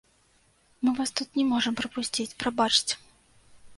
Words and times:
Мы 0.81 0.93
вас 0.99 1.11
тут 1.21 1.37
не 1.39 1.45
можам 1.51 1.77
прапусціць, 1.81 2.37
прабачце. 2.41 2.95